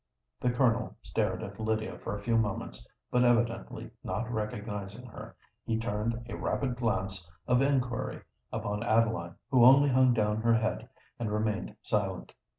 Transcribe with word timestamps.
The 0.39 0.49
Colonel 0.49 0.95
stared 1.03 1.43
at 1.43 1.59
Lydia 1.59 1.99
for 1.99 2.15
a 2.15 2.21
few 2.23 2.35
moments: 2.35 2.87
but 3.11 3.23
evidently 3.23 3.91
not 4.03 4.31
recognising 4.31 5.05
her, 5.05 5.35
he 5.63 5.77
turned 5.77 6.25
a 6.27 6.35
rapid 6.35 6.75
glance 6.77 7.29
of 7.45 7.61
inquiry 7.61 8.23
upon 8.51 8.81
Adeline, 8.81 9.35
who 9.51 9.63
only 9.63 9.89
hung 9.89 10.11
down 10.15 10.41
her 10.41 10.55
head, 10.55 10.89
and 11.19 11.31
remained 11.31 11.75
silent. 11.83 12.33